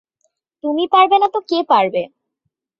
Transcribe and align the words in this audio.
তুমি 0.63 0.83
পারবে 0.93 1.15
না 1.21 1.27
তো 1.33 1.39
কে 1.49 1.59
পারবে? 1.71 2.01